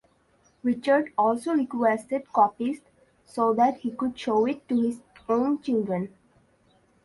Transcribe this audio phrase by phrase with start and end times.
[0.63, 2.81] Richard also requested copies
[3.23, 6.11] so that he could show it to his own children.